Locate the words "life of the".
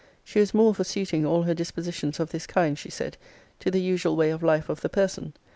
4.41-4.89